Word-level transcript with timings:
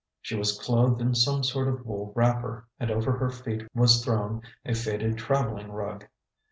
She 0.23 0.33
was 0.35 0.59
clothed 0.59 0.99
in 0.99 1.13
some 1.13 1.43
sort 1.43 1.67
of 1.67 1.85
wool 1.85 2.11
wrapper, 2.15 2.65
and 2.79 2.89
over 2.89 3.11
her 3.19 3.29
feet 3.29 3.67
was 3.75 4.03
thrown 4.03 4.41
a 4.65 4.73
faded 4.73 5.19
traveling 5.19 5.71
rug. 5.71 6.07